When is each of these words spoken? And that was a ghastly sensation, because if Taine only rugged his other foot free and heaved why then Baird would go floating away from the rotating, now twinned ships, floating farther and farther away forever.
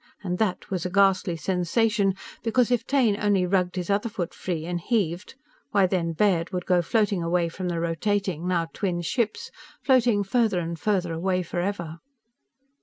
And 0.23 0.39
that 0.39 0.71
was 0.71 0.83
a 0.83 0.89
ghastly 0.89 1.35
sensation, 1.37 2.15
because 2.41 2.71
if 2.71 2.87
Taine 2.87 3.21
only 3.21 3.45
rugged 3.45 3.75
his 3.75 3.91
other 3.91 4.09
foot 4.09 4.33
free 4.33 4.65
and 4.65 4.79
heaved 4.81 5.35
why 5.69 5.85
then 5.85 6.13
Baird 6.13 6.49
would 6.51 6.65
go 6.65 6.81
floating 6.81 7.21
away 7.21 7.49
from 7.49 7.67
the 7.67 7.79
rotating, 7.79 8.47
now 8.47 8.65
twinned 8.73 9.05
ships, 9.05 9.51
floating 9.83 10.23
farther 10.23 10.57
and 10.59 10.79
farther 10.79 11.13
away 11.13 11.43
forever. 11.43 11.99